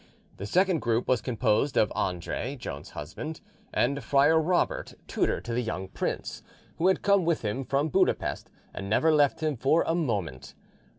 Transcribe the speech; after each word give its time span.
The 0.37 0.47
second 0.47 0.79
group 0.79 1.07
was 1.07 1.21
composed 1.21 1.77
of 1.77 1.91
Andre, 1.93 2.55
Joan's 2.55 2.89
husband, 2.97 3.39
and 3.71 4.03
Friar 4.03 4.41
Robert, 4.41 4.95
tutor 5.05 5.39
to 5.41 5.53
the 5.53 5.61
young 5.61 5.89
prince, 5.89 6.41
who 6.79 6.87
had 6.87 7.03
come 7.03 7.23
with 7.23 7.43
him 7.43 7.63
from 7.63 7.89
Budapesth, 7.91 8.47
and 8.73 8.89
never 8.89 9.13
left 9.13 9.43
him 9.43 9.55
for 9.55 9.83
a 9.85 9.93
minute. 9.93 10.55